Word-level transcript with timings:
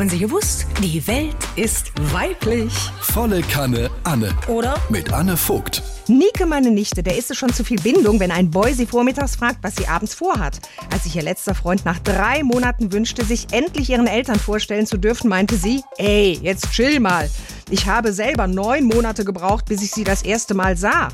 Haben 0.00 0.08
Sie 0.08 0.18
gewusst? 0.18 0.66
Die 0.82 1.06
Welt 1.06 1.36
ist 1.56 1.92
weiblich. 2.10 2.72
Volle 3.02 3.42
Kanne 3.42 3.90
Anne. 4.02 4.34
Oder? 4.48 4.74
Mit 4.88 5.12
Anne 5.12 5.36
Vogt. 5.36 5.82
Nike, 6.08 6.46
meine 6.46 6.70
Nichte, 6.70 7.02
der 7.02 7.18
ist 7.18 7.30
es 7.30 7.36
schon 7.36 7.52
zu 7.52 7.64
viel 7.64 7.78
Bindung, 7.78 8.18
wenn 8.18 8.30
ein 8.30 8.50
Boy 8.50 8.72
sie 8.72 8.86
vormittags 8.86 9.36
fragt, 9.36 9.58
was 9.60 9.76
sie 9.76 9.86
abends 9.86 10.14
vorhat. 10.14 10.58
Als 10.90 11.04
sich 11.04 11.16
ihr 11.16 11.22
letzter 11.22 11.54
Freund 11.54 11.84
nach 11.84 11.98
drei 11.98 12.42
Monaten 12.42 12.94
wünschte, 12.94 13.26
sich 13.26 13.48
endlich 13.52 13.90
ihren 13.90 14.06
Eltern 14.06 14.38
vorstellen 14.38 14.86
zu 14.86 14.96
dürfen, 14.96 15.28
meinte 15.28 15.56
sie, 15.56 15.82
ey, 15.98 16.38
jetzt 16.40 16.70
chill 16.70 16.98
mal. 16.98 17.28
Ich 17.68 17.84
habe 17.84 18.14
selber 18.14 18.46
neun 18.46 18.84
Monate 18.84 19.26
gebraucht, 19.26 19.66
bis 19.66 19.82
ich 19.82 19.90
sie 19.90 20.04
das 20.04 20.22
erste 20.22 20.54
Mal 20.54 20.78
sah. 20.78 21.08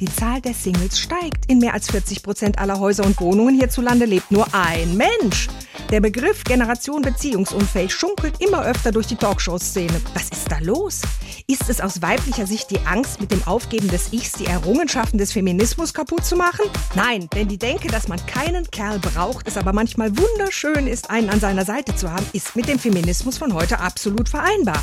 Die 0.00 0.06
Zahl 0.06 0.40
der 0.40 0.54
Singles 0.54 0.98
steigt. 0.98 1.44
In 1.50 1.58
mehr 1.58 1.74
als 1.74 1.90
40 1.90 2.22
Prozent 2.22 2.58
aller 2.58 2.80
Häuser 2.80 3.04
und 3.04 3.20
Wohnungen 3.20 3.54
hierzulande 3.54 4.06
lebt 4.06 4.30
nur 4.30 4.46
ein 4.54 4.96
Mensch. 4.96 5.48
Der 5.90 6.00
Begriff 6.00 6.44
Generation 6.44 7.02
beziehungsunfähig 7.02 7.92
schunkelt 7.92 8.40
immer 8.40 8.64
öfter 8.64 8.92
durch 8.92 9.08
die 9.08 9.16
Talkshow-Szene. 9.16 10.00
Was 10.14 10.28
ist 10.28 10.48
da 10.48 10.58
los? 10.60 11.00
Ist 11.48 11.68
es 11.68 11.80
aus 11.80 12.00
weiblicher 12.00 12.46
Sicht 12.46 12.70
die 12.70 12.78
Angst, 12.86 13.20
mit 13.20 13.32
dem 13.32 13.44
Aufgeben 13.44 13.88
des 13.88 14.12
Ichs 14.12 14.32
die 14.34 14.46
Errungenschaften 14.46 15.18
des 15.18 15.32
Feminismus 15.32 15.92
kaputt 15.92 16.24
zu 16.24 16.36
machen? 16.36 16.64
Nein, 16.94 17.28
denn 17.34 17.48
die 17.48 17.58
Denke, 17.58 17.88
dass 17.88 18.06
man 18.06 18.24
keinen 18.26 18.70
Kerl 18.70 19.00
braucht, 19.00 19.48
es 19.48 19.56
aber 19.56 19.72
manchmal 19.72 20.16
wunderschön 20.16 20.86
ist, 20.86 21.10
einen 21.10 21.28
an 21.28 21.40
seiner 21.40 21.64
Seite 21.64 21.96
zu 21.96 22.12
haben, 22.12 22.26
ist 22.32 22.54
mit 22.54 22.68
dem 22.68 22.78
Feminismus 22.78 23.38
von 23.38 23.52
heute 23.52 23.80
absolut 23.80 24.28
vereinbar. 24.28 24.80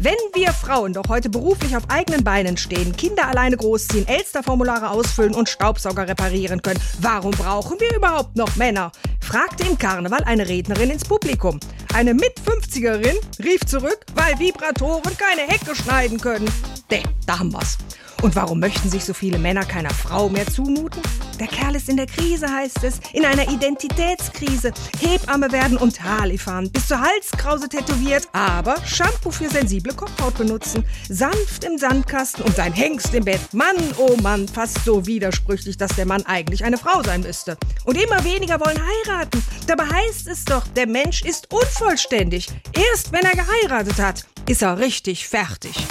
Wenn 0.00 0.14
wir 0.32 0.52
Frauen 0.52 0.92
doch 0.92 1.08
heute 1.08 1.28
beruflich 1.28 1.76
auf 1.76 1.90
eigenen 1.90 2.22
Beinen 2.22 2.56
stehen, 2.56 2.96
Kinder 2.96 3.26
alleine 3.26 3.56
großziehen, 3.56 4.06
Elsterformulare 4.06 4.90
ausfüllen 4.90 5.34
und 5.34 5.48
Staubsauger 5.48 6.06
reparieren 6.06 6.62
können, 6.62 6.80
warum 7.00 7.32
brauchen 7.32 7.80
wir 7.80 7.94
überhaupt 7.96 8.36
noch 8.36 8.54
Männer? 8.54 8.92
Fragte 9.28 9.64
im 9.64 9.76
Karneval 9.76 10.24
eine 10.24 10.48
Rednerin 10.48 10.88
ins 10.88 11.04
Publikum. 11.04 11.60
Eine 11.92 12.14
Mit-50erin 12.14 13.16
rief 13.44 13.60
zurück, 13.66 14.06
weil 14.14 14.38
Vibratoren 14.38 15.14
keine 15.18 15.42
Hecke 15.42 15.76
schneiden 15.76 16.18
können. 16.18 16.48
De, 16.90 17.02
da 17.26 17.38
haben 17.38 17.52
wir's. 17.52 17.76
Und 18.22 18.34
warum 18.34 18.58
möchten 18.58 18.90
sich 18.90 19.04
so 19.04 19.14
viele 19.14 19.38
Männer 19.38 19.64
keiner 19.64 19.90
Frau 19.90 20.28
mehr 20.28 20.46
zumuten? 20.46 21.00
Der 21.38 21.46
Kerl 21.46 21.76
ist 21.76 21.88
in 21.88 21.96
der 21.96 22.06
Krise, 22.06 22.52
heißt 22.52 22.82
es, 22.82 22.98
in 23.12 23.24
einer 23.24 23.48
Identitätskrise. 23.48 24.72
Hebamme 24.98 25.52
werden 25.52 25.76
und 25.76 26.02
Harley 26.02 26.36
fahren, 26.36 26.68
bis 26.72 26.88
zur 26.88 27.00
Halskrause 27.00 27.68
tätowiert, 27.68 28.28
aber 28.32 28.74
Shampoo 28.84 29.30
für 29.30 29.48
sensible 29.48 29.94
Kopfhaut 29.94 30.36
benutzen. 30.36 30.84
Sanft 31.08 31.62
im 31.62 31.78
Sandkasten 31.78 32.44
und 32.44 32.56
sein 32.56 32.72
Hengst 32.72 33.14
im 33.14 33.24
Bett. 33.24 33.40
Mann, 33.52 33.76
oh 33.98 34.16
Mann, 34.20 34.48
fast 34.48 34.84
so 34.84 35.06
widersprüchlich, 35.06 35.76
dass 35.76 35.94
der 35.94 36.06
Mann 36.06 36.26
eigentlich 36.26 36.64
eine 36.64 36.78
Frau 36.78 37.02
sein 37.04 37.20
müsste. 37.20 37.56
Und 37.84 37.96
immer 37.96 38.24
weniger 38.24 38.58
wollen 38.58 38.80
heiraten. 39.06 39.44
Dabei 39.68 39.84
heißt 39.84 40.26
es 40.26 40.44
doch, 40.44 40.66
der 40.68 40.88
Mensch 40.88 41.22
ist 41.22 41.52
unvollständig. 41.52 42.48
Erst 42.72 43.12
wenn 43.12 43.22
er 43.22 43.36
geheiratet 43.36 43.98
hat, 43.98 44.26
ist 44.48 44.62
er 44.62 44.78
richtig 44.78 45.28
fertig. 45.28 45.86